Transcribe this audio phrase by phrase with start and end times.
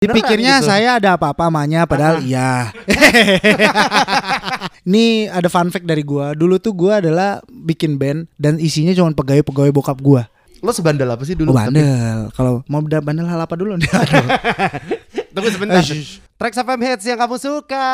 [0.00, 0.72] Dipikirnya gitu.
[0.72, 2.72] saya ada apa-apa amanya padahal iya.
[4.88, 6.32] Ini ada fun fact dari gua.
[6.32, 10.24] Dulu tuh gua adalah bikin band dan isinya cuma pegawai-pegawai bokap gua.
[10.64, 11.52] Lo sebandel apa sih dulu?
[11.52, 12.32] Oh, bandel.
[12.32, 13.76] Kalau mau bandel hal apa dulu?
[15.36, 15.84] Tunggu sebentar.
[15.84, 17.88] Eh, Trax FM Hits yang kamu suka.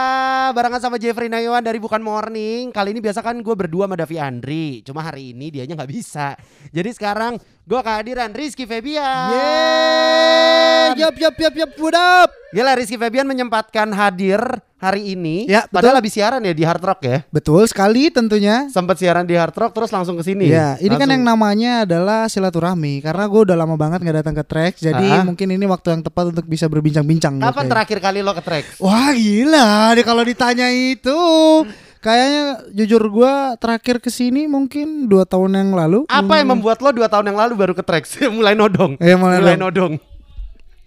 [0.54, 2.70] Barengan sama Jeffrey Nayuan dari Bukan Morning.
[2.70, 4.86] Kali ini biasa kan gue berdua sama Davi Andri.
[4.86, 6.38] Cuma hari ini dianya nggak bisa.
[6.70, 9.34] Jadi sekarang gue kehadiran Rizky Febian.
[9.34, 12.30] Yeay, yap yap yap yap, what up?
[12.54, 14.38] Gila Rizky Febian menyempatkan hadir
[14.78, 15.50] hari ini.
[15.50, 17.26] Ya, Padahal habis siaran ya di Hard Rock ya.
[17.34, 18.70] Betul sekali tentunya.
[18.70, 20.46] Sempat siaran di Hard Rock terus langsung ke sini.
[20.46, 21.12] Ya, ini kan Langsung.
[21.18, 23.02] yang namanya adalah silaturahmi.
[23.02, 25.24] Karena gue udah lama banget nggak datang ke Trax, jadi Ah.
[25.26, 27.40] mungkin ini waktu yang tepat untuk bisa berbincang-bincang.
[27.42, 28.64] Kapan terakhir kali lo ke Trax?
[28.78, 31.16] Wah gila, deh kalau ditanya itu,
[31.98, 36.04] kayaknya jujur gue terakhir ke sini mungkin dua tahun yang lalu.
[36.06, 38.20] Apa yang membuat lo dua tahun yang lalu baru ke Trax?
[38.36, 39.96] mulai nodong Eh, mulai Mulai nodong.
[39.96, 40.15] nodong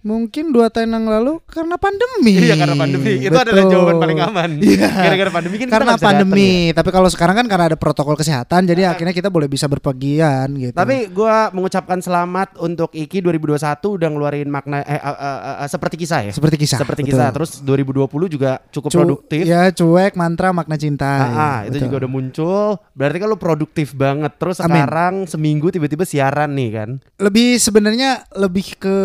[0.00, 2.32] Mungkin dua tahun yang lalu karena pandemi.
[2.40, 3.72] Iya karena pandemi Itu adalah Betul.
[3.76, 4.88] jawaban paling aman Iya.
[4.88, 6.72] Gara-gara pandemi kan kita karena datang pandemi.
[6.72, 6.74] ya.
[6.80, 10.72] Tapi kalau sekarang kan karena ada protokol kesehatan, jadi akhirnya kita boleh bisa berpergian gitu.
[10.72, 13.60] Tapi gua mengucapkan selamat untuk Iki 2021
[14.00, 16.32] udah ngeluarin makna eh, eh, eh, eh, seperti kisah ya.
[16.32, 16.78] seperti kisah.
[16.80, 17.20] Seperti betul.
[17.20, 17.28] kisah.
[17.36, 19.44] Terus 2020 juga cukup Cu- produktif.
[19.44, 21.04] Ya cuek, mantra, makna cinta.
[21.04, 21.84] Ah, ah, ya, itu betul.
[21.92, 22.66] juga udah muncul.
[22.96, 24.32] Berarti kan lu produktif banget.
[24.40, 24.80] Terus Amin.
[24.80, 26.90] sekarang seminggu tiba-tiba siaran nih kan.
[27.20, 28.96] lebih sebenarnya lebih ke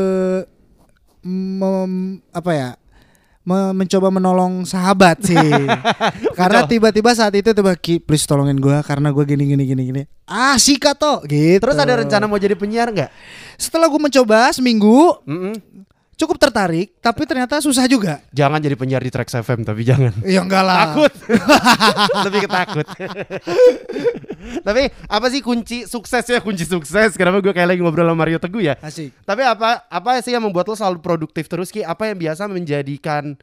[1.25, 2.69] mem- apa ya
[3.41, 5.33] me- mencoba menolong sahabat sih
[6.39, 10.01] karena tiba-tiba saat itu tiba Ki please tolongin gua karena gua gini gini gini gini
[10.23, 13.09] ah sikat toh gitu Terus ada rencana mau jadi penyiar nggak?
[13.55, 15.55] setelah gua mencoba seminggu Mm-mm.
[16.15, 20.11] Cukup tertarik tapi ternyata susah juga Jangan jadi penyiar di Trax FM tapi jangan.
[20.23, 21.13] ya enggak lah Takut.
[22.27, 22.87] Lebih ketakut.
[24.67, 27.15] tapi apa sih kunci suksesnya kunci sukses?
[27.15, 28.75] Kenapa gue kayak lagi ngobrol sama Mario Teguh ya?
[28.79, 31.83] asik Tapi apa apa sih yang membuat lo selalu produktif terus Ki?
[31.83, 33.35] Apa yang biasa menjadikan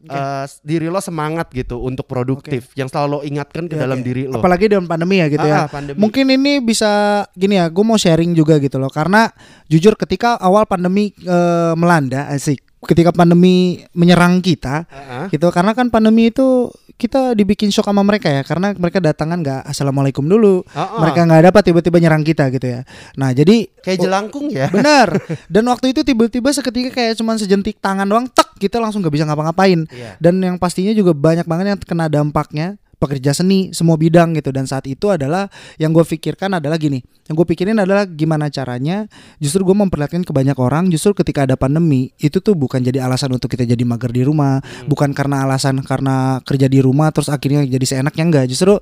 [0.00, 4.06] eh, diri lo semangat gitu untuk produktif yang selalu lo ingatkan ke Ya, dalam oke.
[4.06, 4.38] diri lo?
[4.38, 5.96] apalagi dalam pandemi ya gitu Ah, ya ah, pandemi.
[5.96, 6.90] mungkin ini bisa
[7.32, 9.32] gini ya gue mau sharing juga gitu loh karena
[9.64, 15.26] jujur ketika awal pandemi eh, melanda asik ketika pandemi menyerang kita ah.
[15.32, 19.62] gitu karena kan pandemi itu kita dibikin shock sama mereka ya karena mereka datangan nggak
[19.70, 20.98] assalamualaikum dulu ah.
[21.02, 22.80] mereka nggak dapat tiba-tiba nyerang kita gitu ya
[23.18, 24.70] nah jadi kayak jelangkung ya.
[24.74, 25.14] benar
[25.46, 29.24] dan waktu itu tiba-tiba seketika kayak cuman sejentik tangan doang tek kita langsung nggak bisa
[29.26, 30.18] ngapa-ngapain Iya.
[30.18, 34.66] dan yang pastinya juga banyak banget yang kena dampaknya pekerja seni semua bidang gitu dan
[34.66, 35.46] saat itu adalah
[35.78, 36.98] yang gue pikirkan adalah gini
[37.30, 39.06] yang gue pikirin adalah gimana caranya
[39.38, 43.30] justru gue memperlihatkan ke banyak orang justru ketika ada pandemi itu tuh bukan jadi alasan
[43.38, 44.58] untuk kita jadi mager di rumah
[44.90, 48.76] bukan karena alasan karena kerja di rumah terus akhirnya jadi seenaknya enggak justru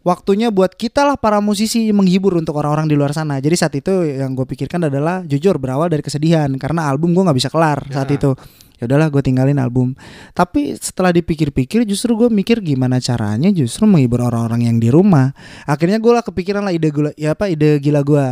[0.00, 3.36] waktunya buat kita lah para musisi menghibur untuk orang-orang di luar sana.
[3.36, 7.36] Jadi saat itu yang gue pikirkan adalah jujur berawal dari kesedihan karena album gue nggak
[7.36, 8.16] bisa kelar saat Ya.
[8.16, 8.32] itu.
[8.80, 9.92] Ya udahlah gue tinggalin album.
[10.32, 15.36] Tapi setelah dipikir-pikir justru gue mikir gimana caranya justru menghibur orang-orang yang di rumah.
[15.68, 18.26] Akhirnya gue lah kepikiran lah ide gula, ya apa ide gila gue.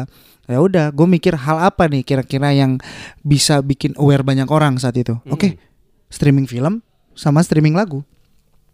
[0.48, 2.80] Ya udah, gue mikir hal apa nih kira-kira yang
[3.20, 5.20] bisa bikin aware banyak orang saat itu.
[5.28, 5.60] Oke,
[6.08, 6.80] streaming film
[7.12, 8.00] sama streaming lagu.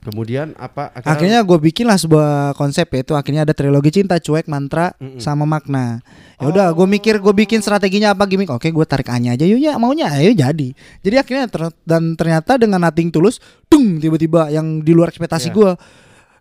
[0.04, 0.92] Kemudian apa?
[1.00, 5.16] Akhirnya gue bikin lah sebuah konsep yaitu akhirnya ada trilogi cinta cuek mantra Mm-mm.
[5.16, 6.04] sama makna.
[6.36, 8.52] Ya udah gue mikir gue bikin strateginya apa gimmick.
[8.52, 10.68] Oke gue tarik A-nya aja yuk ya maunya ayo jadi.
[11.00, 13.40] Jadi akhirnya ter- dan ternyata dengan nothing tulus,
[13.72, 15.56] dung tiba-tiba yang di luar ekspektasi Iya.
[15.56, 15.70] gue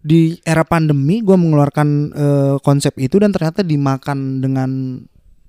[0.03, 4.99] di era pandemi gue mengeluarkan eh, konsep itu dan ternyata dimakan dengan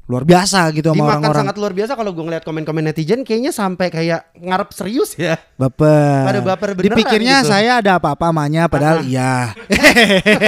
[0.04, 1.40] luar biasa gitu sama Dimakan orang-orang.
[1.40, 5.40] sangat luar biasa kalau gue ngeliat komen-komen netizen kayaknya sampai kayak ngarep serius ya.
[5.56, 6.28] Baper.
[6.28, 7.48] Pada baper beneran Dipikirnya gitu.
[7.48, 9.56] saya ada apa-apa amanya padahal iya.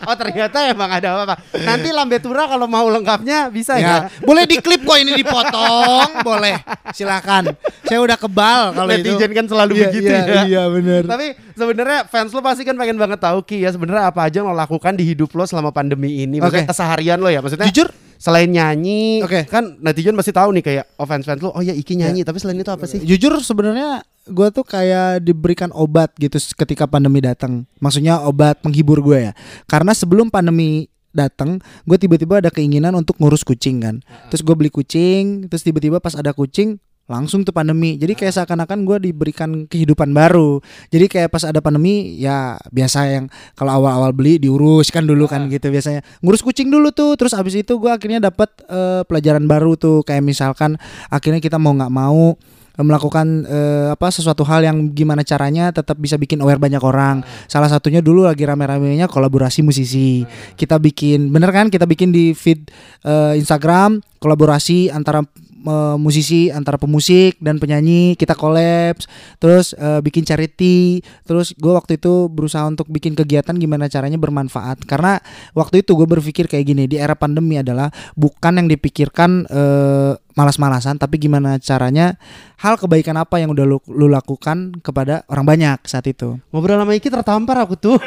[0.00, 1.34] Oh ternyata emang ada apa-apa.
[1.60, 3.78] Nanti Lambe Tura kalau mau lengkapnya bisa ya.
[3.78, 6.56] Ya, boleh diklip kok ini dipotong, boleh.
[6.90, 7.52] Silakan.
[7.84, 9.12] Saya udah kebal kalau itu.
[9.12, 10.42] Netizen kan selalu Iya, begitu iya, ya.
[10.48, 11.02] Iya, benar.
[11.04, 11.26] Tapi
[11.60, 14.56] sebenarnya fans lo pasti kan pengen banget tahu Ki ya sebenarnya apa aja yang lo
[14.56, 16.40] lakukan di hidup lo selama pandemi ini.
[16.40, 16.72] Maksudnya Oke.
[16.72, 17.44] keseharian lo ya.
[17.44, 19.44] Maksudnya Jujur, selain nyanyi, Oke.
[19.44, 22.24] kan netizen pasti tahu nih kayak oh fans fans lo, oh ya Iki nyanyi.
[22.24, 23.04] Tapi selain itu apa sih?
[23.04, 27.68] jujur sebenarnya gue tuh kayak diberikan obat gitu ketika pandemi datang.
[27.84, 29.32] Maksudnya obat penghibur gue ya.
[29.68, 33.96] Karena sebelum pandemi datang, gue tiba-tiba ada keinginan untuk ngurus kucing kan.
[34.30, 36.78] Terus gue beli kucing, terus tiba-tiba pas ada kucing
[37.10, 37.98] langsung tuh pandemi.
[37.98, 40.62] Jadi kayak seakan-akan gue diberikan kehidupan baru.
[40.94, 43.26] Jadi kayak pas ada pandemi ya biasa yang
[43.58, 46.06] kalau awal-awal beli diurus kan dulu kan gitu biasanya.
[46.22, 47.18] Ngurus kucing dulu tuh.
[47.18, 50.78] Terus abis itu gue akhirnya dapat eh, pelajaran baru tuh kayak misalkan
[51.10, 52.38] akhirnya kita mau nggak mau
[52.78, 57.26] eh, melakukan eh, apa sesuatu hal yang gimana caranya tetap bisa bikin aware banyak orang.
[57.50, 60.22] Salah satunya dulu lagi rame-ramenya kolaborasi musisi.
[60.54, 62.70] Kita bikin bener kan kita bikin di feed
[63.02, 65.26] eh, Instagram kolaborasi antara
[65.62, 72.00] eh, musisi antara pemusik dan penyanyi kita collabs terus eh, bikin charity terus gue waktu
[72.00, 75.20] itu berusaha untuk bikin kegiatan gimana caranya bermanfaat karena
[75.52, 80.96] waktu itu gue berpikir kayak gini di era pandemi adalah bukan yang dipikirkan eh, malas-malasan
[80.96, 82.16] tapi gimana caranya
[82.62, 86.92] hal kebaikan apa yang udah lu, lu lakukan kepada orang banyak saat itu Ngobrol sama
[86.98, 87.98] Iki tertampar aku tuh.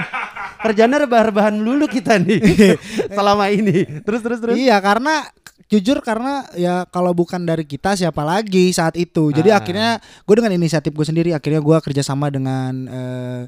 [0.63, 2.39] Kerjanya rebah-rebahan lulu kita nih
[3.17, 4.03] selama ini.
[4.03, 4.55] Terus terus terus.
[4.55, 5.27] Iya karena
[5.73, 9.33] jujur karena ya kalau bukan dari kita siapa lagi saat itu.
[9.33, 9.57] Jadi Ah.
[9.57, 13.43] akhirnya gue dengan inisiatif gue sendiri akhirnya gue kerjasama dengan eh,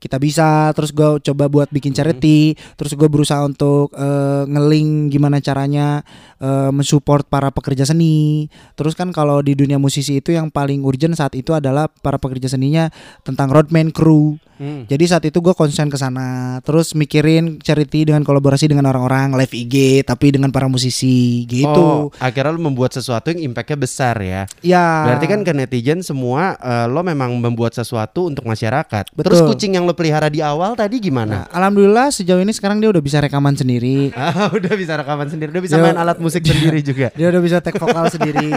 [0.00, 5.44] kita bisa terus gue coba buat bikin charity terus gue berusaha untuk eh, ngeling gimana
[5.44, 6.00] caranya
[6.40, 8.48] eh, mensupport para pekerja seni
[8.80, 12.48] terus kan kalau di dunia musisi itu yang paling urgent saat itu adalah para pekerja
[12.48, 12.88] seninya
[13.28, 14.84] tentang roadman crew Hmm.
[14.84, 19.56] jadi saat itu gue konsen ke sana, terus mikirin charity dengan kolaborasi dengan orang-orang live
[19.56, 21.84] IG, tapi dengan para musisi Oh, gitu.
[22.20, 24.44] akhirnya lo membuat sesuatu yang impactnya besar ya.
[24.60, 25.08] Ya.
[25.08, 29.16] Berarti kan ke netizen semua eh, lo memang membuat sesuatu untuk masyarakat.
[29.16, 29.24] Betul.
[29.24, 31.36] Terus kucing yang lo pelihara di awal tadi Nah, gimana?
[31.48, 34.12] alhamdulillah sejauh ini sekarang dia udah bisa rekaman sendiri.
[34.20, 35.82] Ah, udah bisa rekaman sendiri, udah bisa Yo.
[35.82, 37.08] main alat musik sendiri juga.
[37.18, 38.52] Dia udah bisa take vokal sendiri.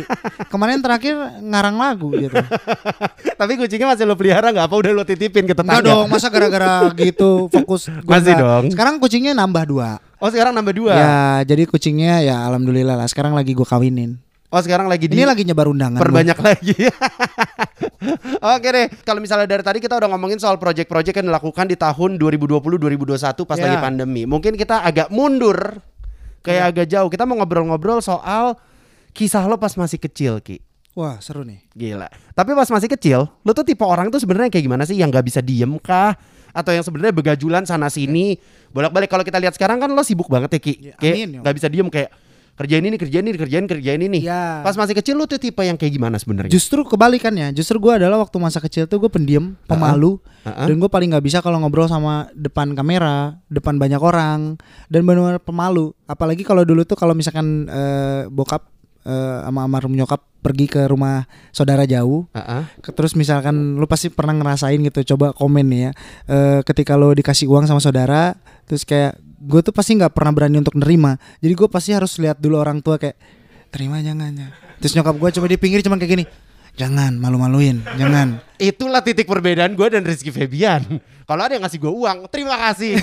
[0.51, 2.35] Kemarin terakhir ngarang lagu gitu.
[3.39, 4.65] Tapi kucingnya masih lo pelihara nggak?
[4.67, 5.92] Apa udah lo titipin ke tetangga?
[5.93, 8.63] Enggak dong, masa gara-gara gitu fokus gua Masih nggak- dong.
[8.73, 9.89] Sekarang kucingnya nambah dua.
[10.17, 10.93] Oh sekarang nambah dua.
[10.93, 13.05] Ya, jadi kucingnya ya alhamdulillah lah.
[13.05, 14.17] Sekarang lagi gue kawinin.
[14.47, 15.97] Oh sekarang lagi di Ini lagi nyebar undangan.
[15.97, 16.03] gua.
[16.03, 16.77] perbanyak lagi.
[18.45, 22.17] Oke deh, kalau misalnya dari tadi kita udah ngomongin soal project-project yang dilakukan di tahun
[22.17, 23.63] 2020-2021 pas Ya.
[23.65, 24.23] lagi pandemi.
[24.23, 25.79] Mungkin kita agak mundur,
[26.41, 27.07] kayak agak jauh.
[27.07, 28.59] Kita mau ngobrol-ngobrol soal
[29.11, 30.59] kisah lo pas masih kecil, Ki.
[30.93, 31.57] Wah, seru nih.
[31.73, 32.05] Gila.
[32.31, 34.93] Tapi pas masih kecil, lo tuh tipe orang tuh sebenarnya kayak gimana sih?
[34.93, 36.13] Yang nggak bisa diem kah?
[36.53, 38.37] Atau yang sebenarnya begajulan sana sini,
[38.69, 39.09] bolak-balik.
[39.09, 40.73] Kalau kita lihat sekarang kan lo sibuk banget ya Ki.
[40.77, 41.39] Ya, Kayak amin, yo.
[41.41, 42.13] nggak bisa diem kayak
[42.53, 44.19] kerjain ini, kerjain ini, kerjain kerjain ini.
[44.21, 44.61] Ya.
[44.61, 46.53] Pas masih kecil lo tuh tipe yang kayak gimana sebenarnya?
[46.53, 47.49] Justru kebalikannya.
[47.57, 50.69] Justru gue adalah waktu masa kecil tuh gue pendiam, pemalu, Ha-ha.
[50.69, 54.61] dan gue paling nggak bisa kalau ngobrol sama depan kamera, depan banyak orang,
[54.93, 55.89] dan benar-benar pemalu.
[56.05, 58.69] Apalagi kalau dulu tuh kalau misalkan eh, bokap
[59.03, 62.63] eh, sama almarhum nyokap pergi ke rumah saudara jauh, Heeh.
[62.79, 65.91] ke- terus misalkan lu pasti pernah ngerasain gitu, coba komen nih ya,
[66.25, 68.35] Eh, ketika lo dikasih uang sama saudara,
[68.65, 71.15] terus kayak gue tuh pasti nggak pernah berani untuk nerima.
[71.39, 73.15] Jadi gue pasti harus lihat dulu orang tua kayak
[73.69, 74.47] terima jangan ya.
[74.79, 76.25] Terus nyokap gue cuma di pinggir cuman kayak gini,
[76.73, 78.41] jangan malu-maluin, jangan.
[78.71, 81.01] Itulah titik perbedaan gue dan Rizky Febian.
[81.23, 82.99] Kalau ada yang ngasih gue uang, terima kasih.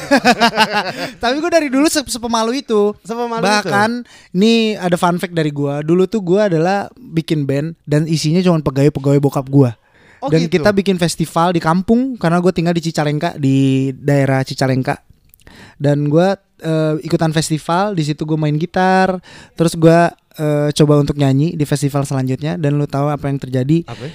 [1.23, 2.93] Tapi gue dari dulu se- sepemalu itu.
[3.01, 3.91] Sepemalu Bahkan
[4.37, 5.75] nih ada fun fact dari gue.
[5.85, 9.71] Dulu tuh gue adalah bikin band dan isinya cuma pegawai-pegawai bokap gue.
[10.21, 10.61] Oh, dan gitu?
[10.61, 15.01] kita bikin festival di kampung karena gue tinggal di Cicalengka di daerah Cicalengka.
[15.81, 16.29] Dan gue
[16.61, 19.17] eh, ikutan festival di situ gue main gitar.
[19.57, 20.01] Terus gue
[20.39, 22.61] eh, coba untuk nyanyi di festival selanjutnya.
[22.61, 23.87] Dan lu tahu apa yang terjadi?
[23.89, 24.05] Apa?
[24.07, 24.13] ya?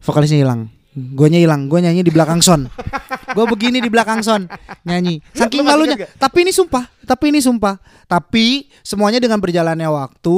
[0.00, 2.66] vokalisnya hilang Guanya hilang, gue nyanyi di belakang son.
[3.32, 4.46] gue begini di belakang son
[4.84, 5.20] nyanyi.
[5.34, 6.08] Saking malunya.
[6.16, 7.78] Tapi ini sumpah, tapi ini sumpah.
[8.10, 10.36] Tapi semuanya dengan berjalannya waktu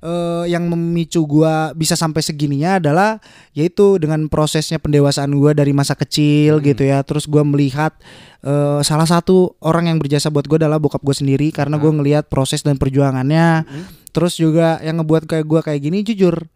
[0.00, 3.20] eh, yang memicu gua bisa sampai segininya adalah
[3.52, 7.04] yaitu dengan prosesnya pendewasaan gua dari masa kecil gitu ya.
[7.04, 7.92] Terus gua melihat
[8.40, 12.32] eh, salah satu orang yang berjasa buat gua adalah bokap gue sendiri karena gua ngelihat
[12.32, 13.68] proses dan perjuangannya.
[14.10, 16.48] Terus juga yang ngebuat kayak gua kayak gini jujur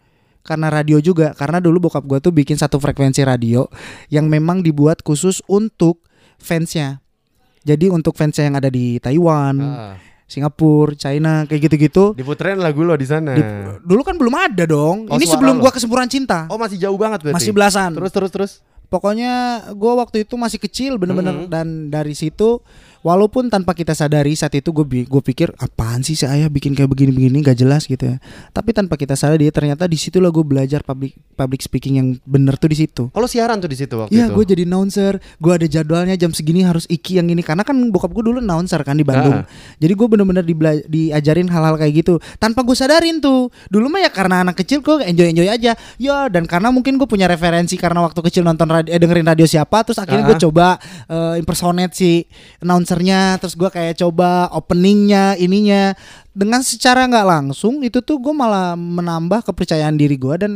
[0.45, 3.65] karena radio juga karena dulu bokap gua tuh bikin satu frekuensi radio
[4.07, 6.05] yang memang dibuat khusus untuk
[6.37, 7.01] fansnya
[7.61, 9.97] jadi untuk fansnya yang ada di Taiwan Ah.
[10.25, 13.33] Singapura China kayak gitu-gitu Diputerin lagu lo di sana.
[13.33, 13.45] di-
[13.83, 15.63] dulu kan belum ada dong Oh, ini sebelum lo.
[15.63, 17.37] gua kesemburan cinta Oh masih jauh banget berarti.
[17.37, 18.53] masih belasan Terus terus terus.
[18.87, 19.33] pokoknya
[19.73, 21.49] gua waktu itu masih kecil bener-bener Mhm.
[21.49, 22.61] dan dari situ
[23.05, 26.89] walaupun tanpa kita sadari saat itu gue gue pikir apaan sih si ayah bikin kayak
[26.89, 28.17] begini-begini gak jelas gitu ya
[28.51, 32.67] tapi tanpa kita sadari ternyata di situlah gue belajar public public speaking yang bener tuh
[32.67, 34.35] di situ Oh lo siaran tuh di situ waktu Iya, itu.
[34.35, 35.13] gue jadi announcer.
[35.37, 37.43] Gue ada jadwalnya jam segini harus iki yang ini.
[37.43, 39.43] Karena kan bokap gue dulu announcer kan di Bandung.
[39.43, 39.47] Ah.
[39.77, 40.41] Jadi gue bener-bener
[40.87, 42.17] diajarin hal-hal kayak gitu.
[42.39, 43.53] Tanpa gue sadarin tuh.
[43.69, 45.77] Dulu mah ya karena anak kecil gue enjoy-enjoy aja.
[45.99, 49.45] Ya dan karena mungkin gue punya referensi karena waktu kecil nonton radio, eh, dengerin radio
[49.45, 49.85] siapa.
[49.85, 50.43] Terus akhirnya gue Ah.
[50.43, 50.67] coba
[51.07, 52.25] eh, impersonate si
[52.95, 53.43] announcernya.
[53.43, 55.93] Terus gue kayak coba openingnya ininya.
[56.35, 60.53] Dengan secara nggak langsung itu tuh gue malah menambah kepercayaan diri gue dan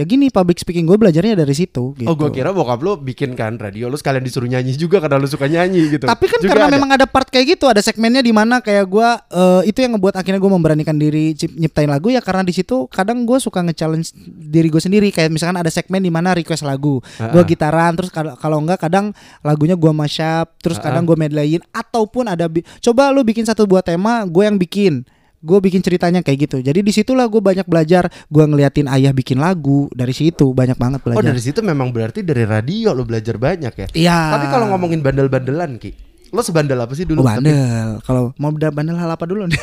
[0.00, 1.92] ya gini public speaking gue belajarnya dari situ.
[1.92, 2.08] Gitu.
[2.08, 5.28] Oh gue kira bokap lo bikin kan radio lo sekalian disuruh nyanyi juga karena lo
[5.28, 6.08] suka nyanyi gitu.
[6.08, 6.74] Tapi kan Juga karena ada.
[6.80, 10.16] memang ada part kayak gitu, ada segmennya di mana kayak gua eh, itu yang ngebuat
[10.16, 14.72] akhirnya gue memberanikan diri nyiptain lagu ya karena di situ kadang gue suka nge-challenge diri
[14.72, 17.46] gue sendiri kayak misalkan ada segmen di mana request lagu, Ah, gue ah.
[17.46, 19.12] gitaran terus kalau enggak kadang
[19.44, 22.48] lagunya gue mashup, terus Ah, kadang gue medleyin ataupun ada
[22.80, 25.04] coba lu bikin satu buah tema, gue yang bikin
[25.40, 29.40] gue bikin ceritanya kayak gitu jadi di situlah gue banyak belajar gue ngeliatin ayah bikin
[29.40, 33.40] lagu dari situ banyak banget Oh belajar dari situ memang berarti dari radio lo belajar
[33.40, 33.86] banyak ya.
[33.96, 35.96] iya Tapi kalau ngomongin bandel-bandelan Ki,
[36.28, 37.24] lo sebandel apa sih dulu?
[37.24, 39.60] Oh, bandel kalau mau bandel hal apa dulu nih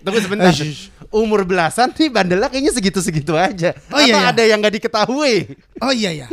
[0.00, 0.48] Tunggu sebentar.
[0.56, 0.72] Eh.
[1.10, 3.74] Umur belasan nih bandelnya kayaknya segitu-segitu aja.
[3.90, 4.30] Oh, iya, Atau iya.
[4.30, 5.58] ada yang nggak diketahui?
[5.80, 6.28] oh iya ya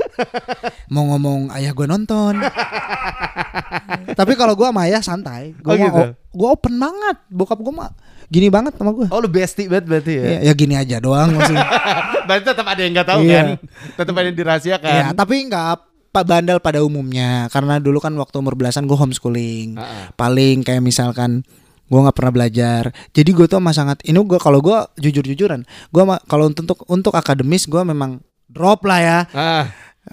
[0.92, 2.36] mau ngomong ayah gue nonton
[4.20, 6.02] tapi kalau gue sama ayah santai gue Oh, gitu?
[6.14, 7.92] gue open banget bokap gue mah
[8.28, 10.26] gini banget sama gue Oh lu bestie banget berarti ya?
[10.28, 11.64] ya, ya gini aja doang maksudnya
[12.28, 13.36] Berarti tetap ada yang nggak tahu Iya.
[13.40, 13.48] kan?
[13.96, 14.92] Tetap ada yang dirahasiakan.
[14.92, 15.64] Ya, tapi nggak
[16.12, 19.80] pak bandel pada umumnya karena dulu kan waktu umur belasan gue homeschooling.
[19.80, 20.06] Ah, ah.
[20.12, 21.48] Paling kayak misalkan
[21.88, 22.92] gue nggak pernah belajar.
[23.16, 27.68] Jadi gue tuh sama sangat ini gue kalau gue jujur-jujuran, gue kalau untuk untuk akademis
[27.68, 29.20] gue memang drop lah ya.
[29.32, 29.66] Ah,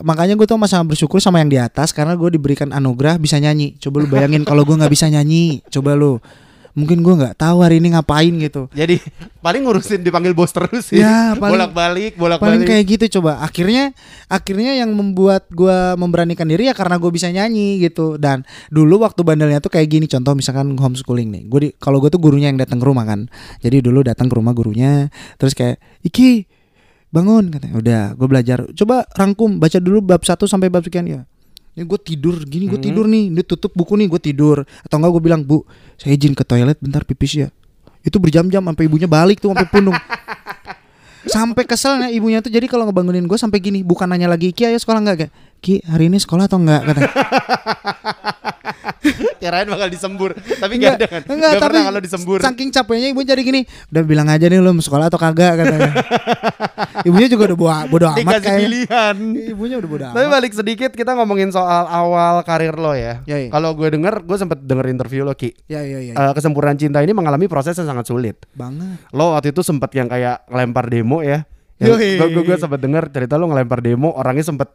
[0.03, 3.39] Makanya gue tuh sama sangat bersyukur sama yang di atas karena gue diberikan anugerah bisa
[3.39, 3.79] nyanyi.
[3.79, 6.19] Coba lu bayangin kalau gue nggak bisa nyanyi, coba lu.
[6.75, 8.67] Mungkin gue nggak tahu hari ini ngapain gitu.
[8.75, 8.99] jadi
[9.39, 10.99] paling ngurusin dipanggil bos terus sih.
[10.99, 12.67] Ya, paling- bolak-balik, paling bolak-balik.
[12.67, 13.47] kayak gitu coba.
[13.47, 13.95] Akhirnya
[14.27, 18.19] akhirnya yang membuat gua memberanikan diri ya karena gue bisa nyanyi gitu.
[18.19, 18.43] Dan
[18.75, 21.43] dulu waktu bandelnya tuh kayak gini contoh misalkan homeschooling nih.
[21.47, 23.31] Gue kalau gue tuh gurunya yang datang ke rumah kan.
[23.63, 25.07] Jadi dulu datang ke rumah gurunya
[25.39, 26.51] terus kayak iki
[27.15, 27.75] bangun katanya.
[27.79, 28.59] Udah gue belajar.
[28.75, 31.23] Coba rangkum baca dulu bab 1 sampai bab sekian ya
[31.75, 32.87] ini gue tidur gini gue Hmm.
[32.87, 34.63] tidur nih dia tutup buku nih gue tidur.
[34.83, 37.49] Atau enggak gue bilang bu saya izin ke toilet bentar pipis ya.
[38.01, 39.97] Itu berjam-jam sampai ibunya balik tuh sampai punung
[41.25, 44.77] sampai keselnya ibunya tuh jadi kalau ngebangunin gue sampai gini bukan nanya lagi Ki ayo
[44.77, 46.85] sekolah nggak kayak Ki hari ini sekolah atau enggak?
[46.85, 47.01] kata
[49.41, 51.21] Kirain bakal disembur, tapi nggak ada kan?
[51.23, 52.39] enggak Nggak tapi pernah kalau disembur.
[52.41, 55.93] saking capeknya ibu jadi gini udah bilang aja nih lu mau sekolah atau kagak katanya
[57.09, 59.17] ibunya juga udah bodo, bodo amat Dikasih kayak pilihan.
[59.49, 63.21] ibunya udah bodo Tapi amat balik sedikit kita ngomongin soal awal karir lo ya.
[63.25, 63.49] Ya, iya.
[63.49, 65.53] Kalau gue denger, gue sempet denger interview lo Ki.
[65.67, 68.37] ya ya ya Eh, kesempurnaan cinta ini mengalami proses yang sangat sulit.
[68.53, 71.45] banget Lo waktu itu sempet yang kayak ngelempar demo ya.
[71.77, 72.17] Yoi.
[72.17, 74.71] gue, gue, gue sempet denger cerita lo ngelempar demo, orangnya sempet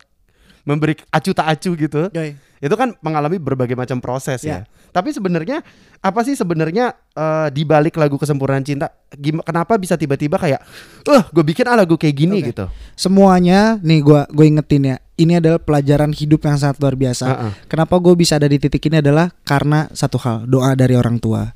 [0.70, 2.14] memberi acu tak acu gitu.
[2.14, 2.38] Yoi.
[2.62, 4.62] Itu kan mengalami berbagai macam proses ya.
[4.62, 4.70] Ya.
[4.94, 5.66] Tapi sebenarnya
[6.02, 8.94] apa sih sebenarnya eh, di balik lagu kesempurnaan cinta?
[9.18, 10.62] Gim- kenapa bisa tiba-tiba kayak,
[11.10, 12.54] eh gue bikin ah lagu kayak gini Oke.
[12.54, 12.66] gitu?
[12.94, 17.52] semuanya nih gua gue ingetin ya ini adalah pelajaran hidup yang sangat luar biasa Heeh.
[17.66, 21.50] kenapa gue bisa ada di titik ini adalah karena satu hal doa dari orang tua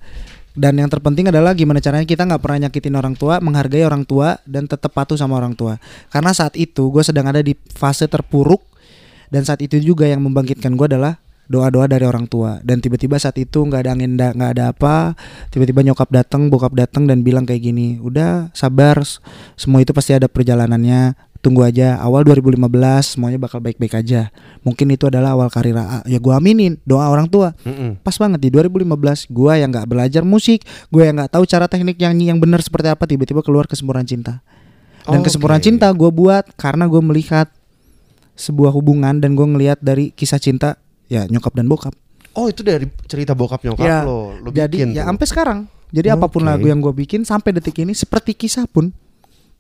[0.58, 4.42] dan yang terpenting adalah gimana caranya kita nggak pernah nyakitin orang tua menghargai orang tua
[4.50, 5.78] dan tetap patuh sama orang tua
[6.10, 8.73] karena saat itu gue sedang ada di fase terpuruk
[9.34, 11.18] dan saat itu juga yang membangkitkan gue adalah
[11.50, 12.62] doa-doa dari orang tua.
[12.62, 15.18] Dan tiba-tiba saat itu nggak ada angin nggak ada apa
[15.50, 19.02] tiba-tiba nyokap datang bokap datang dan bilang kayak gini udah sabar
[19.58, 21.34] semua itu pasti ada perjalanannya.
[21.44, 22.56] Tunggu aja awal 2015
[23.04, 24.32] semuanya bakal baik-baik aja.
[24.64, 26.16] Mungkin itu adalah awal karir AA.
[26.16, 27.52] ya gua aminin doa orang tua.
[28.00, 32.00] Pas banget di 2015 gua yang nggak belajar musik gua yang nggak tahu cara teknik
[32.00, 34.40] nyanyi yang benar seperti apa tiba-tiba keluar kesempurnaan cinta.
[35.04, 35.28] Dan Oke.
[35.28, 37.52] kesempurnaan cinta gue buat karena gue melihat
[38.34, 40.76] sebuah hubungan dan gue ngelihat dari kisah cinta
[41.06, 41.94] ya nyokap dan bokap
[42.34, 45.60] Oh itu dari cerita bokap nyokap Ya, lo, lo jadi bikin ya sampai sekarang
[45.90, 46.50] jadi apa pun Oke.
[46.50, 48.90] lagu yang gue bikin sampai detik ini seperti kisah pun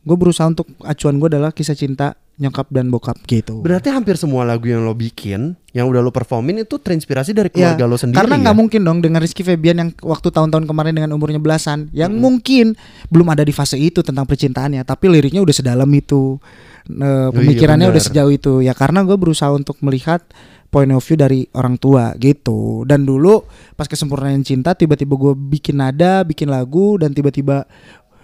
[0.01, 4.42] gue berusaha untuk acuan gue adalah kisah cinta nyokap dan bokap gitu Berarti hampir semua
[4.42, 8.18] lagu yang lo bikin, yang udah lo performin itu terinspirasi dari Ya, keluarga lo sendiri.
[8.18, 8.42] karena ya?
[8.42, 12.74] nggak mungkin dong dengan Rizky Febian yang waktu tahun-tahun kemarin dengan umurnya belasan yang mungkin
[13.08, 16.42] belum ada di fase itu tentang percintaannya tapi liriknya udah sedalam itu
[17.32, 18.10] Pemikirannya iya, udah benar.
[18.12, 18.54] sejauh itu.
[18.60, 20.20] Ya karena gue berusaha untuk melihat
[20.68, 22.84] point of view dari orang tua gitu.
[22.84, 23.46] Dan dulu
[23.78, 27.63] pas kesempurnaan cinta tiba-tiba gue bikin nada bikin lagu dan tiba-tiba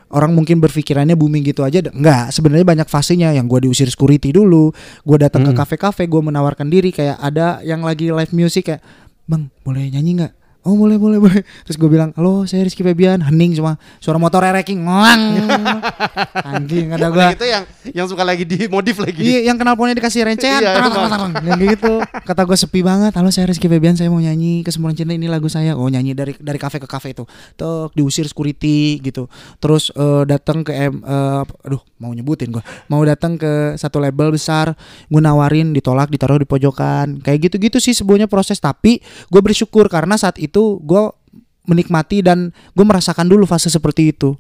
[0.10, 2.34] orang mungkin berpikirannya booming gitu aja enggak.
[2.34, 3.32] Sebenarnya banyak fasenya.
[3.32, 4.74] Yang gue diusir security dulu
[5.06, 5.60] gue datang ke Hmm.
[5.62, 8.82] kafe-kafe gue menawarkan diri kayak ada yang lagi live music kayak
[9.30, 10.34] bang boleh nyanyi nggak
[10.68, 14.44] oh boleh boleh boleh terus gue bilang halo saya Rizky Febian hening cuma suara motor
[14.44, 15.22] reking ngoang
[16.56, 17.64] anjing ada gue gitu yang
[17.94, 19.22] yang suka lagi di modif lagi.
[19.22, 21.10] Iya, yang knalpotnya dikasih rencehan, Iya, terang, emang.
[21.10, 21.94] terang, terang, yang gitu.
[22.02, 23.12] Kata gue sepi banget.
[23.18, 25.76] Halo, saya Rizky Febian, saya mau nyanyi Kesempurnaan Cinta ini lagu saya.
[25.76, 27.24] Oh, nyanyi dari dari kafe ke kafe itu.
[27.58, 29.28] Tok diusir security gitu.
[29.62, 32.64] Terus eh, datang ke M, eh, aduh, mau nyebutin gue.
[32.90, 34.74] Mau datang ke satu label besar,
[35.10, 37.22] gue nawarin, ditolak, ditaruh di pojokan.
[37.22, 38.58] Kayak gitu-gitu sih sebenarnya proses.
[38.58, 41.04] Tapi gue bersyukur karena saat itu gue
[41.70, 44.34] menikmati dan gue merasakan dulu fase seperti itu.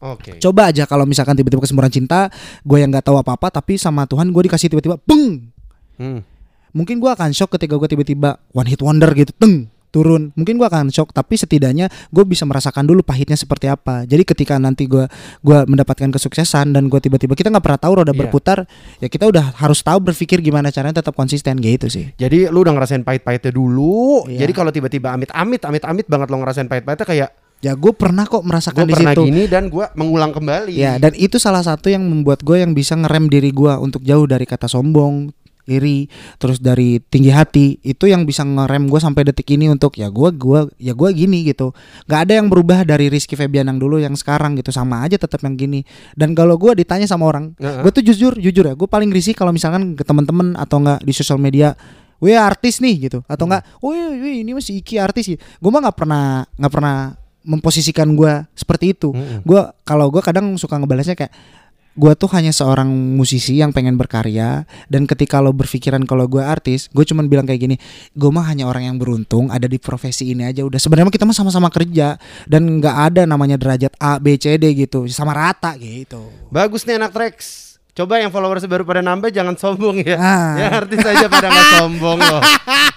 [0.00, 0.40] Oke.
[0.40, 2.32] Coba aja kalau misalkan tiba-tiba kesempurnaan cinta,
[2.64, 5.52] gue yang nggak tahu apa-apa, tapi sama Tuhan gue dikasih tiba-tiba, beng.
[6.00, 6.24] Hmm.
[6.72, 10.30] Mungkin gue akan shock ketika gue tiba-tiba one hit wonder gitu, teng turun.
[10.38, 14.06] Mungkin gue akan shock, tapi setidaknya gue bisa merasakan dulu pahitnya seperti apa.
[14.06, 15.04] Jadi ketika nanti gue
[15.42, 18.20] gua mendapatkan kesuksesan dan gue tiba-tiba kita nggak pernah tahu roda Iya.
[18.26, 18.58] berputar,
[18.98, 22.14] ya kita udah harus tahu berpikir gimana caranya tetap konsisten gitu sih.
[22.16, 24.24] Jadi lu udah ngerasain pahit-pahitnya dulu.
[24.26, 24.46] Iya.
[24.46, 27.30] Jadi kalau tiba-tiba amit-amit, amit-amit banget lo ngerasain pahit-pahitnya kayak
[27.60, 29.28] Ya gue pernah kok merasakan di pernah situ.
[29.28, 30.72] gini dan gue mengulang kembali.
[30.72, 34.24] Ya, dan itu salah satu yang membuat gue yang bisa ngerem diri gue untuk jauh
[34.24, 35.28] dari kata sombong,
[35.70, 36.10] iri,
[36.42, 37.78] terus dari tinggi hati.
[37.86, 41.46] Itu yang bisa ngerem gue sampai detik ini untuk ya gue gua ya gue gini
[41.46, 41.70] gitu.
[42.10, 45.38] Gak ada yang berubah dari Rizky Febian yang dulu yang sekarang gitu sama aja tetap
[45.46, 45.86] yang gini.
[46.18, 47.86] Dan kalau gue ditanya sama orang, Heeh.
[47.86, 51.12] gue tuh jujur jujur ya, gue paling risih kalau misalkan ke teman-teman atau enggak di
[51.14, 51.78] sosial media
[52.20, 55.36] Wih artis nih gitu atau enggak, oh iya, iya, ini masih Iki artis sih.
[55.56, 59.40] Gue mah nggak pernah nggak pernah memposisikan gue seperti itu Mm-mm.
[59.48, 61.32] gue kalau gue kadang suka ngebalasnya kayak
[61.98, 66.86] gue tuh hanya seorang musisi yang pengen berkarya dan ketika lo berpikiran kalau gue artis
[66.90, 67.76] gue cuman bilang kayak gini
[68.14, 71.36] gue mah hanya orang yang beruntung ada di profesi ini aja udah sebenarnya kita mah
[71.36, 72.14] sama-sama kerja
[72.46, 76.98] dan nggak ada namanya derajat A B C D gitu sama rata gitu Bagus nih
[76.98, 77.36] anak Trax.
[77.94, 80.18] Coba yang followers baru pada nambah jangan sombong ya.
[80.18, 80.54] Ah.
[80.58, 82.42] Ya artis aja pada nggak sombong loh.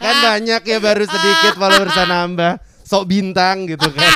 [0.01, 2.61] Kan banyak ya baru sedikit followers nambah.
[2.81, 4.11] Sok bintang gitu kan.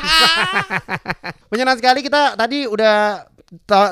[1.53, 3.25] Menyenangkan sekali kita tadi udah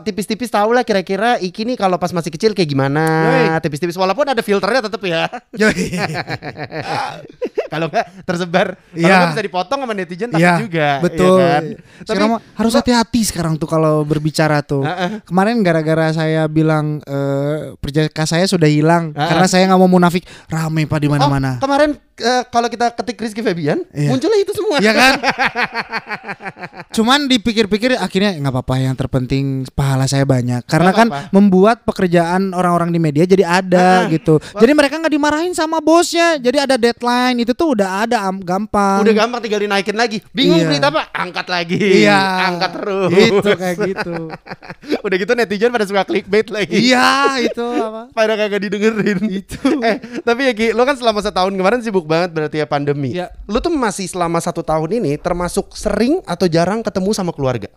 [0.04, 3.56] tipis-tipis tahu lah kira-kira Iki nih kalau pas masih kecil kayak gimana.
[3.64, 5.32] Tipis-tipis walaupun ada filternya tetap ya.
[7.76, 8.68] kalau nggak tersebar.
[8.74, 9.30] Kalau Iya.
[9.30, 10.90] bisa dipotong sama netizen takut Iya juga.
[11.00, 11.64] betul ya kan?
[12.02, 15.20] sekarang mah harus hati-hati sekarang tuh kalau berbicara tuh Heeh.
[15.24, 19.28] kemarin gara-gara saya bilang eh perjaka saya sudah hilang Ah.
[19.28, 23.18] karena saya nggak mau munafik rame pak di mana-mana Oh, kemarin eh, kalau kita ketik
[23.18, 24.10] Rizky Febian, Iya.
[24.10, 24.78] munculnya itu semua.
[24.78, 25.14] Iya kan?
[26.96, 31.32] Cuman dipikir-pikir akhirnya nggak apa-apa yang terpenting pahala saya banyak karena Nggak kan apa-apa.
[31.32, 34.40] membuat pekerjaan orang-orang di media jadi ada Ah, gitu.
[34.40, 36.38] Jadi mereka nggak dimarahin sama bosnya.
[36.38, 39.02] Jadi ada deadline itu tuh udah ada am- gampang.
[39.02, 40.22] Udah gampang tinggal dinaikin lagi.
[40.30, 40.68] Bingung Iya.
[40.70, 41.04] berita apa?
[41.10, 41.78] Angkat lagi.
[41.78, 42.20] Iya.
[42.50, 43.10] Angkat terus.
[43.10, 44.14] Gitu kayak gitu.
[45.06, 46.78] Udah gitu netizen pada suka clickbait lagi.
[46.90, 48.10] iya, itu apa?
[48.18, 49.20] Pada kagak didengerin.
[49.26, 49.60] Itu.
[49.88, 53.14] eh, tapi ya Ki, lo kan selama setahun kemarin sibuk banget berarti ya pandemi.
[53.14, 53.34] Iya.
[53.46, 57.70] Lo tuh masih selama satu tahun ini termasuk sering atau jarang ketemu sama keluarga?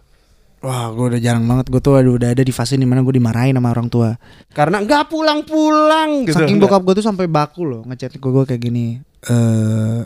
[0.59, 1.71] Wah, gue udah jarang banget.
[1.71, 4.19] Gue tuh aduh, udah ada di fase di mana gue dimarahin sama orang tua.
[4.51, 6.35] Karena nggak pulang-pulang gitu.
[6.35, 8.99] Saking bokap gue tuh sampai baku loh ngechat ke gue kayak gini.
[9.27, 10.01] Eh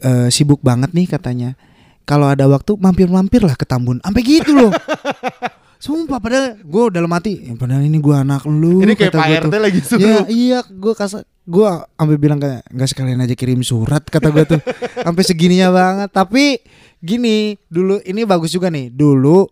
[0.00, 1.58] eh, sibuk banget nih katanya.
[2.04, 3.98] Kalau ada waktu mampir-mampir lah ke Tambun.
[4.04, 4.70] Sampai gitu loh.
[5.84, 8.80] Sumpah padahal gue dalam hati, "Ya, padahal ini gue anak lu.
[8.80, 9.60] Ini kayak Pak RT tuh.
[9.60, 10.00] lagi suruh.
[10.00, 11.68] Ya, iya, gue kasar gue
[12.00, 14.60] sampai bilang kayak nggak sekalian aja kirim surat kata gue tuh
[15.04, 16.56] sampai segininya banget tapi
[17.04, 19.44] gini dulu ini bagus juga nih dulu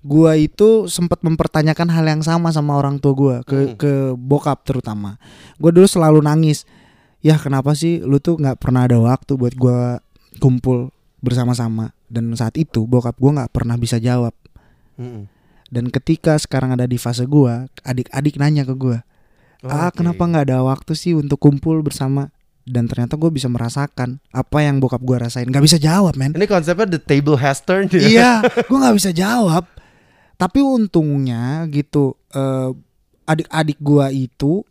[0.00, 3.76] gua itu sempat mempertanyakan hal yang sama sama orang tua gua ke Hmm.
[3.76, 5.20] ke bokap terutama
[5.60, 6.64] gua dulu selalu nangis
[7.26, 9.98] ya kenapa sih lu tuh nggak pernah ada waktu buat gua
[10.38, 14.30] kumpul bersama-sama dan saat itu bokap gua nggak pernah bisa jawab
[14.94, 15.26] Mm-mm.
[15.66, 19.02] dan ketika sekarang ada di fase gua adik-adik nanya ke gua
[19.66, 19.98] ah Oke.
[19.98, 22.30] kenapa nggak ada waktu sih untuk kumpul bersama
[22.66, 26.46] dan ternyata gue bisa merasakan apa yang bokap gua rasain nggak bisa jawab men Ini
[26.46, 27.90] konsepnya the table has turned.
[27.90, 28.02] ya?
[28.10, 28.30] iya
[28.70, 29.66] gue nggak bisa jawab
[30.38, 32.70] tapi untungnya gitu eh,
[33.26, 34.62] adik-adik gua itu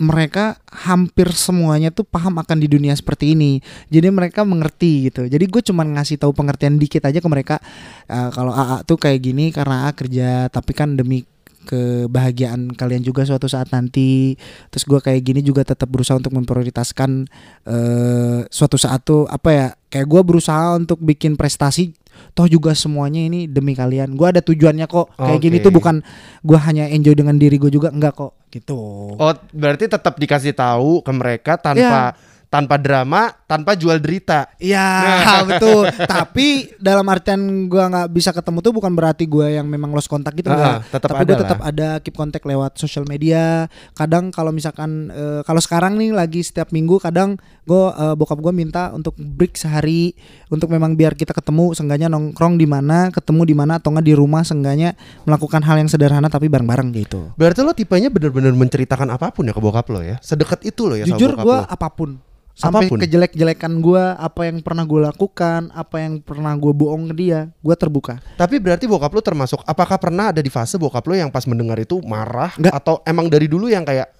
[0.00, 3.60] mereka hampir semuanya tuh paham akan di dunia seperti ini.
[3.92, 5.28] Jadi mereka mengerti gitu.
[5.28, 7.60] Jadi gue cuman ngasih tahu pengertian dikit aja ke mereka.
[8.08, 11.28] Eh, kalau AA tuh kayak gini karena AA kerja tapi kan demi
[11.60, 14.34] kebahagiaan kalian juga suatu saat nanti.
[14.72, 17.28] Terus gua kayak gini juga tetap berusaha untuk memprioritaskan
[17.68, 21.92] eh suatu saat tuh apa ya kayak gua berusaha untuk bikin prestasi
[22.32, 25.64] toh juga semuanya ini demi kalian gua ada tujuannya kok kayak gini Oke.
[25.66, 25.96] tuh bukan
[26.40, 28.78] gua hanya enjoy dengan diri gue juga enggak kok gitu
[29.14, 32.14] Oh, berarti tetap dikasih tahu ke mereka tanpa
[32.50, 34.50] tanpa drama, tanpa jual derita.
[34.58, 35.06] Iya
[35.54, 35.86] betul.
[35.86, 37.38] Tapi dalam artian
[37.70, 40.50] gua nggak bisa ketemu tuh bukan berarti gua yang memang lost kontak gitu
[40.90, 41.42] tetap Tapi ada gua lah.
[41.46, 43.70] tetap ada keep kontak lewat sosial media.
[43.94, 47.38] Kadang kalau misalkan eh, kalau sekarang nih lagi setiap minggu kadang
[47.70, 50.18] gua eh, bokap gua minta untuk break sehari
[50.50, 54.14] untuk memang biar kita ketemu seenggaknya nongkrong di mana, ketemu di mana atau enggak di
[54.18, 57.30] rumah seenggaknya melakukan hal yang sederhana tapi bareng-bareng gitu.
[57.38, 60.18] Berarti lo tipenya bener-bener menceritakan apa pun ya ke bokap lo ya.
[60.18, 61.62] Sedekat itu lo ya Jujur lo.
[61.62, 62.18] apa pun
[62.50, 62.98] sampai Apa pun?
[63.00, 67.72] kejelek-jelekan gua apa yang pernah gue lakukan apa yang pernah gue bohong ke dia gua
[67.72, 71.46] terbuka Tapi berarti bokap lo termasuk apakah pernah ada di fase bokap lo yang pas
[71.48, 72.74] mendengar itu marah Enggak.
[72.76, 74.12] atau emang dari dulu yang kayak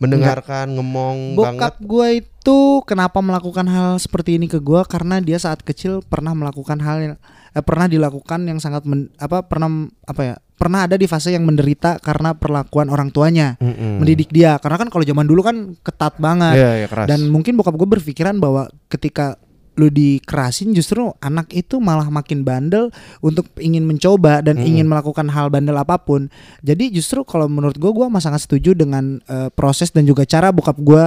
[0.00, 1.86] mendengarkan ngomong Bokap banget?
[1.86, 6.80] gue itu kenapa melakukan hal seperti ini ke gue karena dia saat kecil pernah melakukan
[6.80, 7.14] hal yang
[7.50, 9.68] eh, pernah dilakukan yang sangat men- apa pernah
[10.02, 13.96] apa ya pernah ada di fase yang menderita karena perlakuan orang tuanya Mm-mm.
[13.96, 17.06] mendidik dia karena kan kalau zaman dulu kan ketat banget Iya, iya keras.
[17.06, 19.40] dan mungkin bokap gue berpikiran bahwa ketika
[19.78, 22.90] lu dikerasin justru anak itu malah makin bandel
[23.22, 24.70] untuk ingin mencoba dan Mm-mm.
[24.70, 26.28] ingin melakukan hal bandel apa pun.
[26.60, 30.50] Jadi justru kalau menurut gue gue mah sangat setuju dengan eh, proses dan juga cara
[30.50, 31.04] bokap gue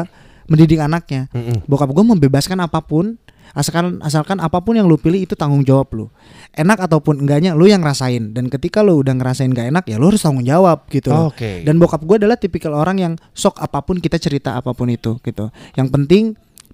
[0.48, 1.28] mendidik anaknya.
[1.36, 1.68] Mm-mm.
[1.68, 3.20] Bokap gue membebaskan apa pun
[3.54, 6.06] Asalkan asalkan apa pun yang lu pilih itu tanggung jawab lu.
[6.58, 10.10] Enak ataupun enggaknya lu yang ngerasain dan ketika lu udah ngerasain gak enak ya lu
[10.10, 11.14] harus tanggung jawab gitu.
[11.14, 11.62] Oke.
[11.62, 15.22] Dan bokap gue adalah tipikal orang yang sok apa pun kita cerita apa pun itu
[15.22, 15.54] gitu.
[15.78, 16.24] Yang penting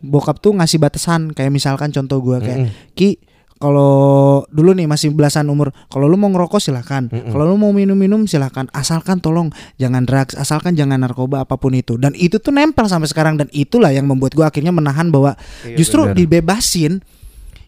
[0.01, 2.93] bokap tuh ngasih batasan kayak misalkan contoh gue kayak Mm-mm.
[2.93, 3.19] Ki
[3.59, 7.27] kalau dulu nih masih belasan umur kalau lu mau ngerokok silahkan Mm-mm.
[7.29, 11.99] kalau lu mau minum-minum silahkan asalkan tolong jangan drugs asalkan jangan narkoba apa pun itu
[11.99, 15.35] dan itu tuh nempel sampai sekarang dan itulah yang membuat gue akhirnya menahan bahwa
[15.67, 16.15] Iya, justru bener.
[16.15, 17.03] dibebasin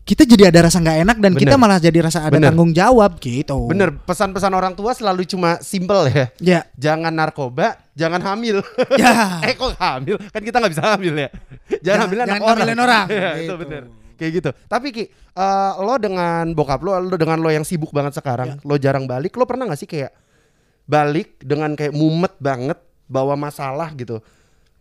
[0.01, 1.61] kita jadi ada rasa nggak enak dan kita Bener.
[1.61, 2.49] malah jadi rasa ada Bener.
[2.49, 6.25] tanggung jawab gitu Bener, pesan-pesan orang tua selalu cuma simple ya.
[6.41, 8.65] ya Jangan narkoba, jangan hamil.
[8.97, 10.17] ya eh kok hamil?
[10.27, 11.29] Kan kita nggak bisa hamil ya.
[11.29, 12.57] Jangan Jangan- hamil anak jangan orang.
[12.57, 13.05] ngambilin orang.
[13.13, 13.55] Itu Gitu.
[13.57, 13.83] bener.
[14.17, 14.49] Kayak gitu.
[14.65, 18.77] Tapi Ki, eh, lo dengan bokap lo, lo dengan lo yang sibuk banget sekarang, lo
[18.77, 20.13] jarang balik, lo pernah gak sih kayak
[20.83, 24.21] balik dengan kayak mumet banget bawa masalah gitu?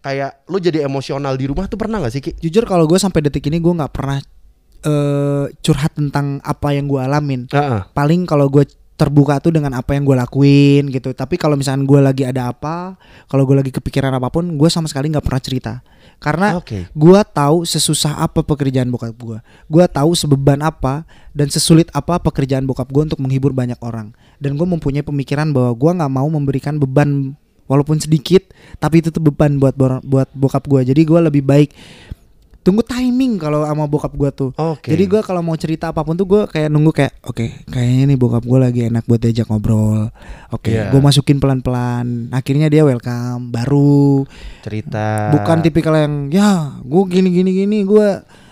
[0.01, 2.33] Kayak lo jadi emosional di rumah tuh pernah gak sih Ki?
[2.37, 4.21] jujur kalau gue sampai detik ini gue nggak pernah
[4.85, 7.47] eh, curhat tentang apa yang gue alamin.
[7.51, 7.81] Heeh.
[7.93, 8.65] paling kalau gue
[9.01, 11.17] terbuka tuh dengan apa yang gue lakuin gitu.
[11.17, 13.01] Tapi kalau misalnya gue lagi ada apa
[13.33, 15.75] kalau gue lagi kepikiran apa pun gue sama sekali nggak pernah cerita.
[16.21, 16.85] Karena Oke.
[16.93, 19.39] gue tahu sesusah apa pekerjaan bokap gue
[19.73, 24.13] gue tahu sebeban apa dan sesulit apa pekerjaan bokap gue untuk menghibur banyak orang.
[24.37, 27.33] Dan gue mempunyai pemikiran bahwa gue nggak mau memberikan beban
[27.71, 28.51] walaupun sedikit
[28.83, 31.71] tapi itu tuh beban buat buat bokap gue jadi gue lebih baik
[32.61, 34.93] tunggu timing kalau sama bokap gue tuh Oke.
[34.93, 38.19] jadi gue kalau mau cerita apa pun tuh gue kayak nunggu kayak oke kayaknya nih
[38.21, 40.13] bokap gue lagi enak buat diajak ngobrol.
[40.51, 40.91] Oke, Iya.
[40.91, 42.29] gue masukin pelan-pelan.
[42.31, 43.49] Akhirnya dia welcome.
[43.49, 44.29] Baru
[44.61, 45.33] cerita.
[45.33, 48.09] bukan tipikal yang ya gue gini gini gini gue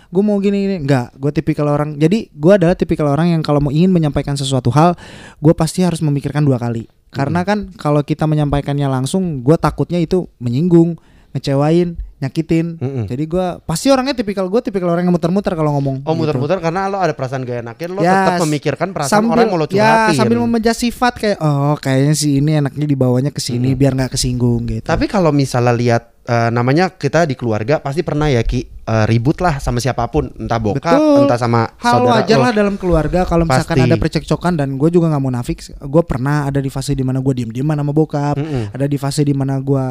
[0.08, 3.60] gue mau gini gini enggak gue tipikal orang jadi gue adalah tipikal orang yang kalau
[3.60, 4.96] mau ingin menyampaikan sesuatu hal
[5.36, 10.24] gue pasti harus memikirkan dua kali karena kan kalau kita menyampaikannya langsung gue takutnya itu
[10.40, 10.96] menyinggung
[11.30, 13.04] ngecewain nyakitin Mm-mm.
[13.06, 16.18] jadi gue pasti orangnya tipikal gue tipikal orang yang muter-muter kalau ngomong Oh gitu.
[16.18, 19.52] muter-muter karena lo ada perasaan gak enakin lo Ya, tetap memikirkan perasaan sambil orang yang
[19.52, 20.18] mau lo ya curhatin.
[20.18, 24.66] sambil membeja sifat kayak oh kayaknya si ini enaknya dibawanya ke sini biar nggak kesinggung
[24.66, 24.82] gitu.
[24.82, 29.40] Tapi kalau misalnya lihat eh, namanya kita di keluarga pasti pernah ya Ki eh, ribut
[29.40, 31.24] lah sama siapa pun, entah bokap, Betul.
[31.24, 33.88] entah sama hal saudara wajar lah dalam keluarga kalau misalkan Pasti.
[33.88, 37.24] ada percekcokan dan gue juga nggak mau nafik gue pernah ada di fase di mana
[37.24, 38.76] gue diem dieman sama bokap Mm-mm.
[38.76, 39.84] ada di fase di mana gue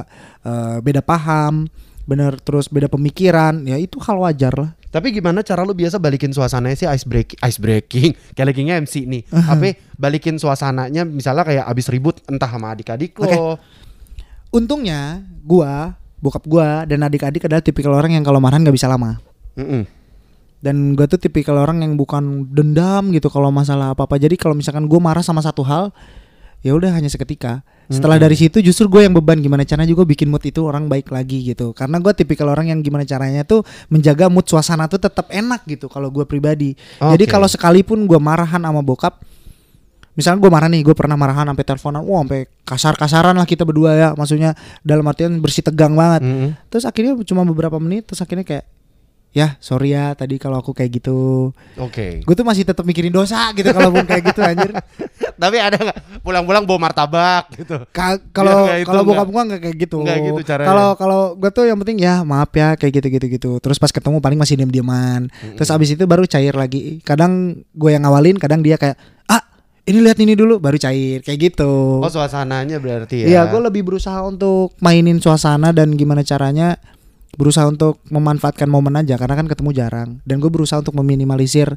[0.46, 1.66] eh, beda paham
[2.08, 6.32] bener terus beda pemikiran ya itu hal wajar lah Tapi gimana cara lu biasa balikin
[6.32, 9.22] suasananya sih ice break ice breaking kayak lagi MC nih.
[9.52, 13.28] Tapi balikin suasananya misalnya kayak abis ribut entah sama adik-adik lo.
[13.28, 13.60] Oke.
[14.56, 15.74] untungnya gue
[16.18, 19.18] bokap gue dan adik-adik adalah tipikal orang yang kalau marahan nggak bisa lama.
[19.58, 19.90] Mm-mm.
[20.58, 24.58] dan gue tuh tipikal orang yang bukan dendam gitu kalau masalah apa apa jadi kalau
[24.58, 25.94] misalkan gue marah sama satu hal
[26.66, 27.62] ya udah hanya seketika.
[27.88, 31.08] Setelah dari situ justru gue yang beban gimana caranya juga bikin mood itu orang baik
[31.08, 31.72] lagi gitu.
[31.72, 35.88] Karena gue tipikal orang yang gimana caranya tuh menjaga mood suasana tuh tetap enak gitu
[35.88, 36.76] kalau gue pribadi.
[37.00, 37.32] Jadi Oke.
[37.32, 39.24] kalau sekalipun gue marahan sama bokap
[40.18, 43.94] misalnya gue marah nih gue pernah marahan sampai teleponan wah sampai kasar-kasaran lah kita berdua
[43.94, 44.10] ya.
[44.18, 46.26] Maksudnya dalam artian bersih tegang banget.
[46.26, 46.50] Mm-mm.
[46.74, 48.66] terus akhirnya cuma beberapa menit terus akhirnya kayak
[49.36, 51.54] ya sorry ya tadi kalau aku kayak gitu.
[51.78, 52.26] Oke.
[52.26, 54.74] gue tuh masih tetap mikirin dosa gitu kalau pun kayak gitu anjir.
[55.38, 56.26] Tapi ada nggak?
[56.26, 57.78] Pulang-pulang bawa martabak gitu.
[57.94, 60.02] Ka- kalau kalau bokap gua nggak kayak gitu.
[60.02, 60.68] Nggak gitu caranya.
[60.74, 63.52] kalau kalau gue tuh yang penting ya maaf ya kayak gitu gitu gitu.
[63.62, 66.98] Terus pas ketemu paling masih diem dieman terus abis itu baru cair lagi.
[67.06, 68.98] Kadang gue yang ngawalin kadang dia kayak
[69.88, 73.28] ini lihat ini dulu baru cair kayak gitu Oh suasananya berarti ya.
[73.28, 76.76] Iya, gue lebih berusaha untuk mainin suasana dan gimana caranya
[77.38, 81.70] berusaha untuk memanfaatkan momen aja karena kan ketemu jarang dan gue berusaha untuk meminimalisir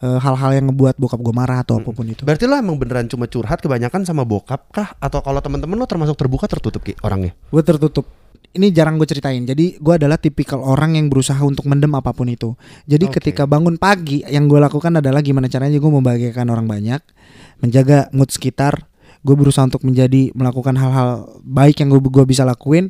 [0.00, 2.22] eh, hal-hal yang ngebuat bokap gue marah atau apa pun itu.
[2.22, 4.94] Berarti lo emang beneran cuma curhat kebanyakan sama bokap kah?
[5.02, 7.34] Atau kalau teman-teman lo termasuk terbuka tertutup Ki orangnya?
[7.50, 8.06] Gue tertutup.
[8.50, 9.46] Ini jarang gue ceritain.
[9.46, 12.58] Jadi gue adalah tipikal orang yang berusaha untuk mendem apa pun itu.
[12.82, 13.22] Jadi Oke.
[13.22, 16.98] ketika bangun pagi yang gue lakukan adalah gimana caranya gue membahagiakan orang banyak,
[17.60, 18.88] menjaga mood sekitar.
[19.20, 22.88] Gue berusaha untuk menjadi melakukan hal-hal baik yang gue gue bisa lakuin.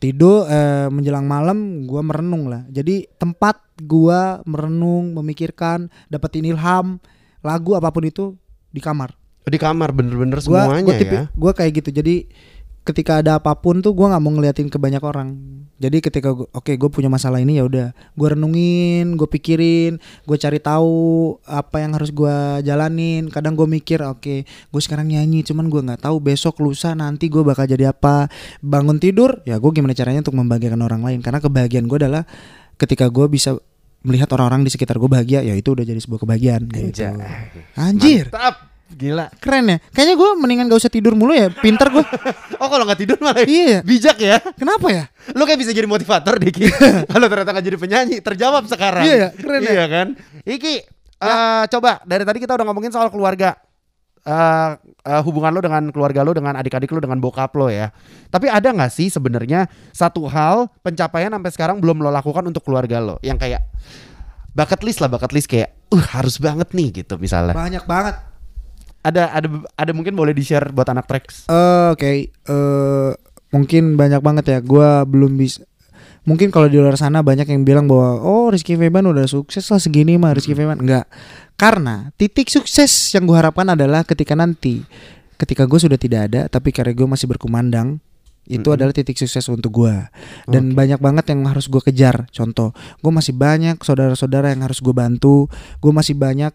[0.00, 2.64] Tidur eh, menjelang malam gue merenung lah.
[2.72, 6.96] Jadi tempat gue merenung, memikirkan, dapetin ilham,
[7.44, 8.32] lagu apa pun itu
[8.72, 9.12] di kamar
[9.44, 11.24] Oh, Di kamar bener-bener semuanya gua tipi- ya.
[11.36, 12.24] gua kayak gitu jadi
[12.84, 15.32] ketika ada apa pun tuh gua nggak mau ngeliatin ke banyak orang.
[15.80, 20.62] Jadi ketika oke gue punya masalah ini ya udah gue renungin gue pikirin gue cari
[20.62, 23.32] tahu apa yang harus gua jalanin.
[23.32, 27.40] Kadang gue mikir oke gue sekarang nyanyi cuman gua nggak tahu besok lusa nanti gue
[27.40, 28.28] bakal jadi apa.
[28.60, 31.18] Bangun tidur ya gue gimana caranya untuk membahagiakan orang lain.
[31.24, 32.22] Karena kebahagiaan gue adalah
[32.76, 33.56] ketika gue bisa
[34.04, 37.08] melihat orang-orang di sekitar gue bahagia ya itu udah jadi sebuah kebahagiaan gitu.
[37.80, 38.28] Anjir!
[38.28, 38.73] Mantap.
[38.90, 39.26] Gila.
[39.40, 39.78] Keren ya.
[39.90, 41.48] Kayaknya gue mendingan gak usah tidur mulu ya.
[41.50, 42.04] Pinter gue.
[42.62, 43.82] Oh kalau nggak tidur malah Iya.
[43.82, 44.38] bijak ya.
[44.54, 45.04] Kenapa ya?
[45.34, 46.70] Lu kayak bisa jadi motivator Diki.
[47.10, 49.04] kalau ternyata nggak jadi penyanyi, terjawab sekarang.
[49.04, 49.72] Iya ya, keren ya.
[49.74, 50.06] Iya kan?
[50.46, 50.74] Iki,
[51.18, 53.58] eh, coba dari tadi kita udah ngomongin soal keluarga.
[54.24, 54.70] Eh,
[55.04, 57.92] eh, hubungan lo dengan keluarga lo dengan adik-adik lo dengan bokap lo ya.
[58.30, 63.02] Tapi ada nggak sih sebenarnya satu hal pencapaian sampai sekarang belum lo lakukan untuk keluarga
[63.04, 63.60] lo yang kayak
[64.54, 67.52] bucket list lah bucket list kayak uh harus banget nih gitu misalnya.
[67.52, 68.16] Banyak banget.
[69.04, 71.44] Ada ada ada mungkin boleh di share buat anak tracks.
[71.52, 73.10] Eh, Oke, eh,
[73.52, 74.58] mungkin banyak banget ya.
[74.64, 75.62] Gua belum bisa.
[76.24, 79.76] Mungkin kalau di luar sana banyak yang bilang bahwa oh Rizky Febian udah sukses lah
[79.76, 81.04] segini mah Rizky Febian enggak.
[81.60, 84.82] Karena titik sukses yang gue harapkan adalah ketika nanti
[85.38, 87.98] ketika gue sudah tidak ada tapi karya gue masih berkumandang
[88.44, 88.76] itu Mm-mm.
[88.76, 89.94] adalah titik sukses untuk gue
[90.52, 94.92] dan banyak banget yang harus gue kejar contoh gue masih banyak saudara-saudara yang harus gue
[94.92, 95.48] bantu
[95.80, 96.52] gue masih banyak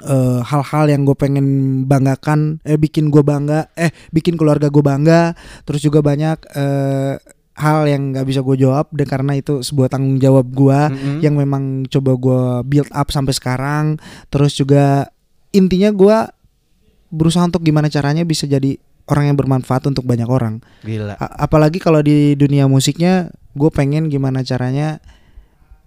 [0.00, 1.46] eh, hal-hal yang gue pengen
[1.84, 7.14] banggakan eh bikin gue bangga eh bikin keluarga gue bangga terus juga banyak eh,
[7.54, 11.18] hal yang nggak bisa gue jawab dan karena itu sebuah tanggung jawab gue Mm-mm.
[11.22, 13.84] yang memang coba gue build up sampai sekarang
[14.26, 15.06] terus juga
[15.54, 16.16] intinya gue
[17.14, 18.74] berusaha untuk gimana caranya bisa jadi
[19.06, 21.14] orang yang bermanfaat untuk banyak orang Gila.
[21.14, 24.98] A- apalagi kalau di dunia musiknya gue pengen gimana caranya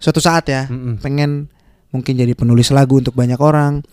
[0.00, 1.04] suatu saat ya Mm-mm.
[1.04, 1.52] pengen
[1.92, 3.84] mungkin jadi penulis lagu untuk banyak orang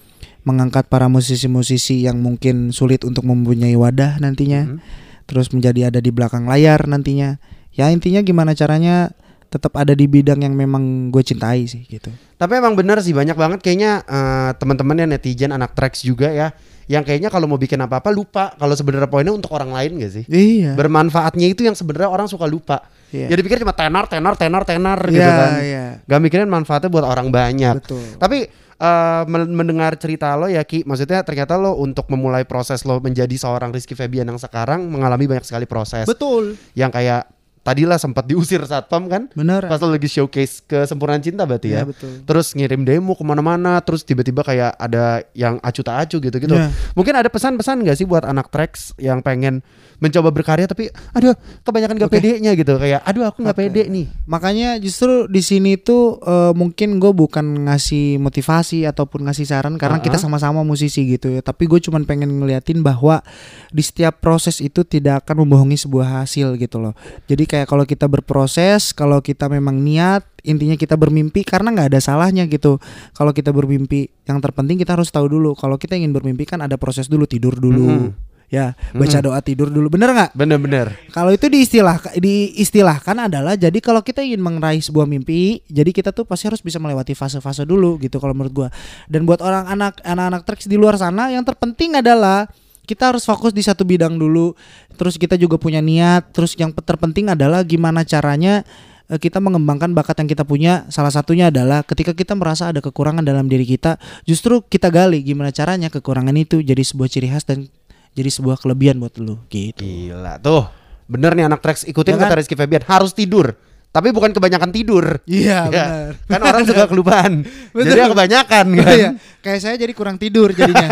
[0.45, 4.77] mengangkat para musisi-musisi yang mungkin sulit untuk mempunyai wadah nantinya.
[4.77, 4.79] Mm.
[5.25, 7.41] terus menjadi ada di belakang layar nantinya.
[7.73, 9.09] Ya intinya gimana caranya
[9.49, 12.13] tetap ada di bidang yang memang gue cintai sih gitu.
[12.37, 16.53] Tapi emang bener sih banyak banget kayaknya eh, teman-teman ya netizen anak tracks juga ya
[16.85, 20.23] yang kayaknya kalau mau bikin apa-apa lupa kalau sebenarnya poinnya untuk orang lain gak sih?
[20.25, 22.85] iya Bermanfaatnya itu yang sebenarnya orang suka lupa.
[23.09, 23.31] Iya.
[23.31, 25.51] Jadi pikir cuma tenar, tenar, tenar, tenar gitu Iya, kan.
[25.59, 25.85] iya.
[26.03, 27.79] Gak mikirin manfaatnya buat orang banyak.
[27.79, 28.45] betul Tapi
[28.75, 33.33] eh, men- mendengar cerita lo ya Ki, maksudnya ternyata lo untuk memulai proses lo menjadi
[33.33, 37.25] seorang Rizky Febian yang sekarang mengalami banyak sekali proses betul yang kayak
[37.65, 39.25] tadilah sempat diusir satpam kan?
[39.33, 41.81] bener Pas lo lagi showcase kesempurnaan cinta berarti ya?
[41.81, 46.21] Iya, betul terus ngirim demo ke mana-mana terus tiba-tiba kayak ada yang acu tak acu
[46.21, 46.69] gitu gitu Iya.
[46.93, 49.65] mungkin ada pesan-pesan gak sih buat anak tracks yang pengen
[49.97, 51.33] mencoba berkarya tapi aduh
[51.65, 52.21] kebanyakan gak Oke.
[52.21, 53.65] pede-nya gitu kayak aduh aku nggak Oke.
[53.65, 59.47] pede nih Makanya justru di sini tuh eh, mungkin gue bukan ngasih motivasi ataupun ngasih
[59.47, 60.27] saran karena kita Uh-uh.
[60.27, 61.39] sama-sama musisi gitu ya.
[61.39, 63.23] Tapi gue cuman pengen ngeliatin bahwa
[63.71, 66.93] di setiap proses itu tidak akan membohongi sebuah hasil gitu loh.
[67.25, 72.03] Jadi kayak kalau kita berproses, kalau kita memang niat, intinya kita bermimpi karena nggak ada
[72.03, 72.83] salahnya gitu.
[73.15, 75.55] Kalau kita bermimpi, yang terpenting kita harus tahu dulu.
[75.55, 78.11] Kalau kita ingin bermimpi kan ada proses dulu, tidur dulu.
[78.11, 78.11] Mm-mm.
[78.45, 79.89] Ya, baca doa tidur dulu.
[79.89, 80.37] Bener nggak?
[80.37, 86.13] bener-bener Kalau itu diistilah diistilahkan adalah jadi kalau kita ingin meraih sebuah mimpi, jadi kita
[86.13, 88.69] tuh pasti harus bisa melewati fase-fase dulu gitu kalau menurut gua.
[89.09, 92.45] Dan buat orang anak anak-anak di luar sana yang terpenting adalah
[92.85, 94.53] kita harus fokus di satu bidang dulu.
[94.95, 98.63] Terus kita juga punya niat, terus yang terpenting adalah gimana caranya
[99.09, 100.85] eh, kita mengembangkan bakat yang kita punya.
[100.87, 105.49] Salah satunya adalah ketika kita merasa ada kekurangan dalam diri kita, justru kita gali gimana
[105.51, 107.67] caranya kekurangan itu jadi sebuah ciri khas dan
[108.15, 109.83] jadi sebuah kelebihan buat lu gitu.
[109.83, 110.63] gila tuh
[111.05, 112.31] bener nih anak tracks ikutin Ya kan?
[112.31, 113.59] kata Rizky Febian harus tidur
[113.95, 115.85] tapi bukan kebanyakan tidur Iya Ya,
[116.19, 116.27] benar.
[116.27, 117.95] kan orang suka kelupaan Betul.
[117.95, 120.91] jadi kebanyakan kan Iya, kayak saya jadi kurang tidur jadinya.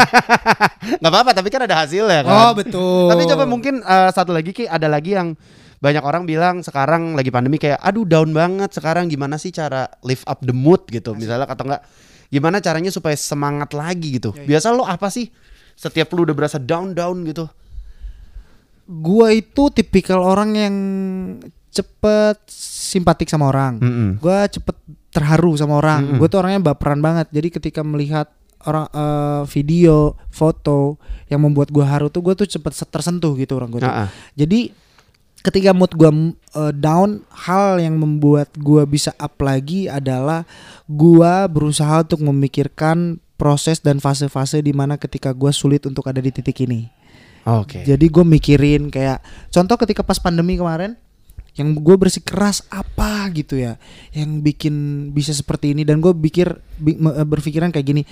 [1.04, 3.12] nggak apa-apa tapi kan ada hasilnya kan oh betul.
[3.12, 5.36] Tapi coba mungkin eh, satu lagi Ki, ada lagi yang
[5.84, 10.24] banyak orang bilang sekarang lagi pandemi kayak aduh down banget sekarang gimana sih cara lift
[10.24, 11.82] up the mood gitu misalnya kata enggak
[12.32, 14.32] gimana caranya supaya semangat lagi gitu.
[14.32, 15.28] Ya, Biasa lo apa sih
[15.76, 17.52] setiap lu udah berasa down down gitu?
[18.84, 20.76] gua itu tipikal orang yang
[21.74, 22.38] cepet
[22.94, 23.82] simpatik sama orang.
[23.82, 24.10] Mm-mm.
[24.22, 24.78] Gua cepet
[25.10, 26.06] terharu sama orang.
[26.06, 26.18] Mm-mm.
[26.22, 27.30] Gue tuh orangnya baperan banget.
[27.34, 28.30] Jadi ketika melihat
[28.64, 33.70] orang eh, video, foto yang membuat gua haru tuh gue tuh cepet tersentuh gitu orang
[33.74, 33.82] gue.
[33.82, 34.10] Ah, ah.
[34.38, 34.74] Jadi
[35.44, 36.10] ketika mood gua
[36.56, 40.48] uh, down, hal yang membuat gua bisa up lagi adalah
[40.88, 46.32] gua berusaha untuk memikirkan proses dan fase-fase di mana ketika gua sulit untuk ada di
[46.32, 46.88] titik ini.
[47.44, 47.84] Oke.
[47.84, 49.20] Jadi gue mikirin kayak
[49.52, 50.96] contoh ketika pas pandemi kemarin
[51.54, 53.78] yang gue bersikeras apa gitu ya
[54.13, 55.86] yang bikin bisa seperti ini.
[55.86, 58.04] Dan gue pikir eh, berpikiran kayak gini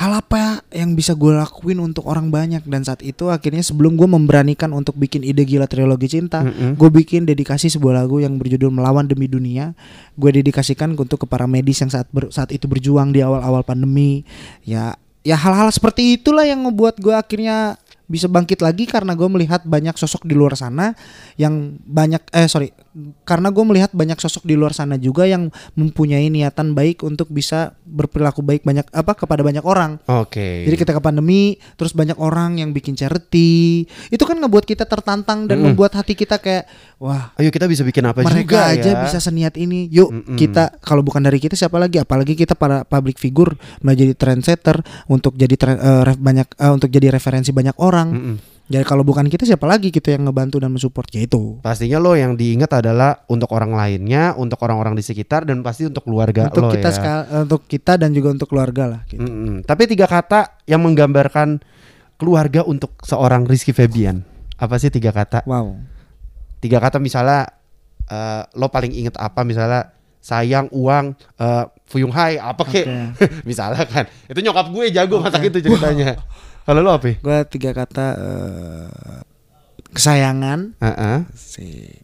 [0.00, 2.64] hal apa yang bisa gue lakuin untuk orang banyak?
[2.64, 6.80] Dan saat itu akhirnya sebelum gue memberanikan untuk bikin ide gila trilogi cinta Mm-mm.
[6.80, 9.76] gue bikin dedikasi sebuah lagu yang berjudul melawan demi dunia.
[10.16, 14.24] Gue dedikasikan untuk ke para medis yang saat ber- saat itu berjuang di awal-awal pandemi.
[14.64, 17.76] Ya ya hal-hal seperti itulah yang ngebuat gue akhirnya
[18.10, 20.90] bisa bangkit lagi karena gue melihat banyak sosok di luar sana
[21.38, 22.74] yang banyak eh sorry
[23.22, 25.46] karena gue melihat banyak sosok di luar sana juga yang
[25.78, 30.02] mempunyai niatan baik untuk bisa berperilaku baik banyak apa kepada banyak orang.
[30.10, 30.66] Oke.
[30.66, 35.62] Jadi ketika pandemi terus banyak orang yang bikin charity, itu kan ngebuat kita tertantang dan
[35.62, 35.70] Mm-mm.
[35.70, 36.66] membuat hati kita kayak
[36.98, 39.00] wah Ayo kita bisa bikin apa mereka juga aja ya.
[39.06, 39.86] bisa seniat ini.
[39.86, 40.34] Yuk Mm-mm.
[40.34, 42.02] kita kalau bukan dari kita siapa lagi?
[42.02, 43.54] Apalagi kita para public figure
[43.86, 48.08] menjadi trendsetter untuk jadi tre- ref- banyak eh, untuk jadi referensi banyak orang.
[48.10, 48.36] Mm-mm.
[48.70, 51.58] Jadi kalau bukan kita siapa lagi gitu yang ngebantu dan mensupport ya itu.
[51.58, 56.06] Pastinya lo yang diingat adalah untuk orang lainnya, untuk orang-orang di sekitar dan pasti untuk
[56.06, 56.94] keluarga untuk lo kita ya.
[56.94, 59.26] ska- eh, untuk kita dan juga untuk keluarga lah gitu.
[59.26, 59.66] Mm-mm.
[59.66, 61.58] Tapi tiga kata yang menggambarkan
[62.14, 64.22] keluarga untuk seorang Rizky Febian.
[64.54, 65.42] Apa sih tiga kata?
[65.50, 65.74] Wow.
[66.62, 67.50] Tiga kata misalnya
[68.06, 69.90] eh, lo paling inget apa misalnya
[70.22, 72.86] sayang, uang, eh, Fuyung Hai, apa kek?
[73.50, 74.06] misalnya kan.
[74.30, 76.14] Itu nyokap gue jago masak itu ceritanya.
[76.70, 77.18] Kalau lo apa?
[77.18, 79.20] Gua tiga kata eh,
[79.90, 81.18] kesayangan, Heeh.
[81.26, 81.98] Asik.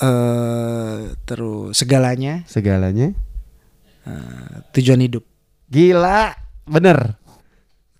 [0.00, 3.12] eh terus segalanya, Segalanya.
[4.02, 5.22] eh, tujuan hidup.
[5.68, 6.32] Gila,
[6.64, 7.20] bener.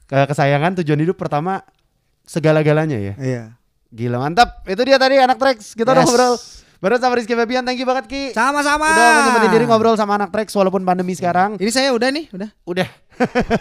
[0.05, 1.61] Ke- Kesayangan tujuan hidup pertama
[2.25, 3.14] segala-galanya ya.
[3.16, 3.42] Iya.
[3.88, 4.64] Gila mantap.
[4.64, 5.72] Itu dia tadi anak Trax.
[5.72, 6.09] Kita udah Yes.
[6.09, 6.35] ngobrol
[6.81, 7.62] bareng sama Rizky Febian.
[7.62, 8.22] Thank you banget Ki.
[8.33, 8.88] Sama-sama.
[8.88, 11.55] Udah menyempetin diri ngobrol sama anak Trax walaupun pandemi sekarang.
[11.57, 12.48] Ini saya udah nih, udah.
[12.64, 12.88] Udah.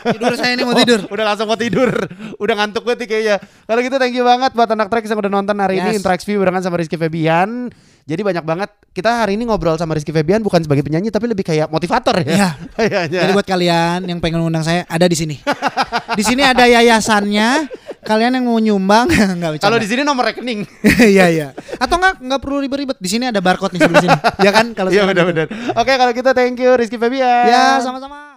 [0.07, 0.99] Tidur saya nih mau Oh, tidur.
[1.07, 1.89] Udah langsung mau tidur.
[2.37, 3.35] Udah ngantuk banget kayaknya.
[3.39, 5.97] Kalau gitu thank you banget buat anak Trax yang udah nonton hari ini Yes.
[5.97, 7.69] Intrax View barengan sama Rizky Febian.
[8.01, 11.45] Jadi banyak banget kita hari ini ngobrol sama Rizky Febian bukan sebagai penyanyi tapi lebih
[11.45, 12.57] kayak motivator ya.
[12.75, 13.01] Iya.
[13.21, 15.37] Jadi buat kalian yang pengen undang saya ada di sini.
[16.13, 17.69] di sini ada yayasannya.
[18.01, 19.05] Kalian yang mau nyumbang
[19.37, 20.65] nggak Kalau di sini nomor rekening.
[21.13, 21.47] Iya iya.
[21.77, 22.97] Atau nggak nggak perlu ribet-ribet.
[22.97, 24.17] Di sini ada barcode nih sebelah sini.
[24.41, 25.45] ya kan kalau Iya benar-benar.
[25.77, 27.45] Oke kalau gitu thank you Rizky Febian.
[27.45, 28.30] Ya sama-sama.